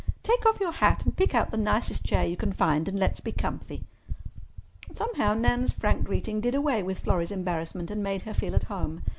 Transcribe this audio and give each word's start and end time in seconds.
Take 0.23 0.47
off 0.47 0.59
your 0.59 0.71
hat 0.71 1.05
and 1.05 1.15
pick 1.15 1.35
out 1.35 1.51
the 1.51 1.57
nicest 1.57 2.03
chair 2.03 2.25
you 2.25 2.35
can 2.35 2.51
find, 2.51 2.87
and 2.87 2.97
let's 2.97 3.19
be 3.21 3.31
comfy." 3.31 3.83
Somehow, 4.95 5.35
Nan's 5.35 5.71
frank 5.71 6.05
greeting 6.05 6.41
did 6.41 6.55
away 6.55 6.81
with 6.81 6.97
Florrie's 6.97 7.29
embarrassment 7.31 7.91
and 7.91 8.01
made 8.01 8.23
her 8.23 8.33
feel 8.33 8.55
at 8.55 8.63
home. 8.63 9.03